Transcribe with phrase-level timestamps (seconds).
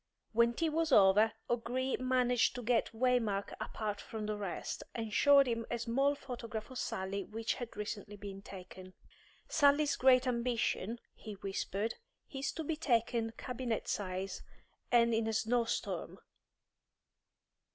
[0.33, 5.45] When tea was over, O'Gree managed to get Waymark apart from the rest, and showed
[5.45, 8.95] him a small photograph of Sally which had recently been taken.
[9.47, 11.93] "Sally's great ambition," he whispered,
[12.31, 14.41] "is to be taken cabinet size,
[14.91, 16.17] and in a snow storm.